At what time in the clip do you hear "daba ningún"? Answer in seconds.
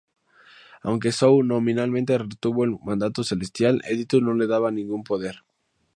4.47-5.03